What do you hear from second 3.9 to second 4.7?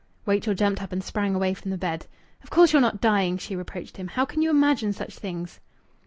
him. "How can you